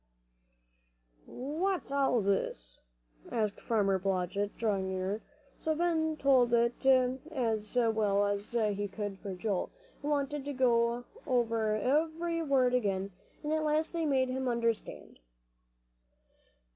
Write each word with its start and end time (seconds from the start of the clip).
"What's 1.27 1.91
all 1.91 2.21
this?" 2.21 2.81
asked 3.31 3.61
Farmer 3.61 3.99
Blodgett, 3.99 4.57
drawing 4.57 4.89
near. 4.89 5.21
So 5.59 5.75
Ben 5.75 6.17
told 6.17 6.55
it 6.55 6.83
as 7.29 7.75
well 7.75 8.25
as 8.25 8.51
he 8.51 8.87
could 8.87 9.19
for 9.19 9.35
Joel, 9.35 9.69
who 10.01 10.07
wanted 10.07 10.43
to 10.45 10.53
go 10.53 11.05
over 11.27 11.75
every 11.75 12.41
word 12.41 12.73
again, 12.73 13.11
and 13.43 13.53
at 13.53 13.63
last 13.63 13.93
they 13.93 14.07
made 14.07 14.29
him 14.29 14.47
understand. 14.47 15.19